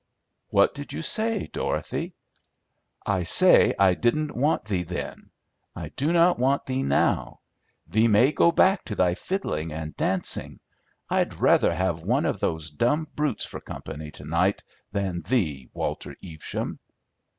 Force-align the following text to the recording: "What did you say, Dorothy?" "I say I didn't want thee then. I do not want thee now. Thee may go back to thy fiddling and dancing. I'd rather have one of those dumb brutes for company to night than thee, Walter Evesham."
"What 0.49 0.73
did 0.73 0.93
you 0.93 1.03
say, 1.03 1.47
Dorothy?" 1.53 2.15
"I 3.05 3.21
say 3.21 3.75
I 3.77 3.93
didn't 3.93 4.35
want 4.35 4.65
thee 4.65 4.81
then. 4.81 5.29
I 5.75 5.89
do 5.89 6.11
not 6.11 6.39
want 6.39 6.65
thee 6.65 6.81
now. 6.81 7.41
Thee 7.85 8.07
may 8.07 8.31
go 8.31 8.51
back 8.51 8.83
to 8.85 8.95
thy 8.95 9.13
fiddling 9.13 9.71
and 9.71 9.95
dancing. 9.95 10.59
I'd 11.07 11.35
rather 11.35 11.71
have 11.75 12.01
one 12.01 12.25
of 12.25 12.39
those 12.39 12.71
dumb 12.71 13.09
brutes 13.15 13.45
for 13.45 13.59
company 13.61 14.09
to 14.13 14.25
night 14.25 14.63
than 14.91 15.21
thee, 15.21 15.69
Walter 15.71 16.15
Evesham." 16.23 16.79